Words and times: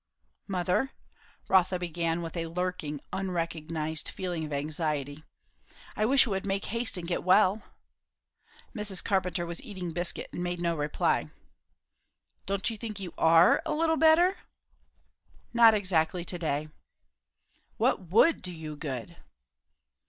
"Mother," 0.47 0.93
Rotha 1.47 1.77
began, 1.77 2.23
with 2.23 2.35
a 2.35 2.47
lurking, 2.47 3.01
unrecognized 3.13 4.09
feeling 4.09 4.43
of 4.43 4.51
anxiety 4.51 5.23
"I 5.95 6.07
wish 6.07 6.25
you 6.25 6.31
would 6.31 6.43
make 6.43 6.65
haste 6.73 6.97
and 6.97 7.07
get 7.07 7.23
well!" 7.23 7.61
Mrs. 8.75 9.03
Carpenter 9.03 9.45
was 9.45 9.61
eating 9.61 9.93
biscuit, 9.93 10.29
and 10.33 10.41
made 10.41 10.59
no 10.59 10.75
reply. 10.75 11.29
"Don't 12.47 12.67
you 12.71 12.77
think 12.77 12.99
you 12.99 13.13
are 13.15 13.61
a 13.63 13.75
little 13.75 13.95
better?" 13.95 14.37
"Not 15.53 15.75
exactly 15.75 16.25
to 16.25 16.39
day." 16.39 16.69
"What 17.77 18.09
would 18.09 18.41
do 18.41 18.51
you 18.53 18.75
good?" 18.75 19.17